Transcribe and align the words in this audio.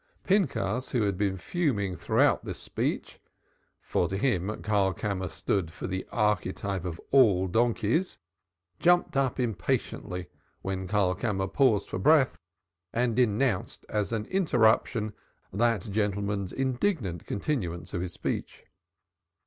Pinchas, 0.23 0.89
who 0.93 1.03
had 1.03 1.15
been 1.15 1.37
fuming 1.37 1.95
throughout 1.95 2.43
this 2.43 2.57
speech, 2.57 3.19
for 3.83 4.07
to 4.07 4.17
him 4.17 4.47
Karlkammer 4.63 5.29
stood 5.29 5.71
for 5.71 5.85
the 5.85 6.07
archetype 6.11 6.85
of 6.85 6.99
all 7.11 7.47
donkeys, 7.47 8.17
jumped 8.79 9.15
up 9.15 9.39
impatiently 9.39 10.25
when 10.63 10.87
Karlkammer 10.87 11.45
paused 11.45 11.87
for 11.87 11.99
breath 11.99 12.35
and 12.91 13.15
denounced 13.15 13.85
as 13.89 14.11
an 14.11 14.25
interruption 14.25 15.13
that 15.53 15.87
gentleman's 15.91 16.51
indignant 16.51 17.27
continuance 17.27 17.93
of 17.93 18.01
his 18.01 18.13
speech. 18.13 18.63